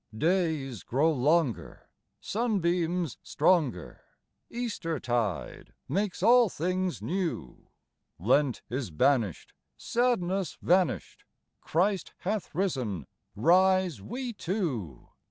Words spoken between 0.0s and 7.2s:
Days grow longer, sunbeams stronger, Easter tide makes all things